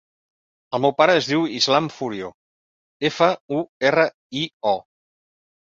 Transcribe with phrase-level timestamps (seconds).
[0.77, 2.31] El meu pare es diu Islam Furio:
[3.11, 4.11] efa, u, erra,
[4.43, 4.77] i, o.